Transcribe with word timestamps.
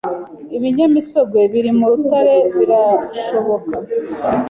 Ibinyamisogwe 0.57 1.39
biri 1.51 1.71
mu 1.77 1.85
rutare 1.91 2.35
birashoboka 2.57 3.75